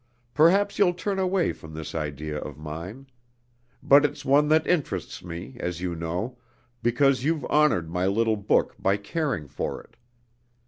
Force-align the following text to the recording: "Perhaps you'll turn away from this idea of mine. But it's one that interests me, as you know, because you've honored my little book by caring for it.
"Perhaps 0.33 0.79
you'll 0.79 0.95
turn 0.95 1.19
away 1.19 1.51
from 1.53 1.75
this 1.75 1.93
idea 1.93 2.39
of 2.39 2.57
mine. 2.57 3.05
But 3.83 4.03
it's 4.03 4.25
one 4.25 4.47
that 4.47 4.65
interests 4.65 5.23
me, 5.23 5.57
as 5.59 5.79
you 5.79 5.93
know, 5.93 6.39
because 6.81 7.23
you've 7.23 7.45
honored 7.51 7.87
my 7.87 8.07
little 8.07 8.35
book 8.37 8.73
by 8.79 8.97
caring 8.97 9.47
for 9.47 9.79
it. 9.79 9.95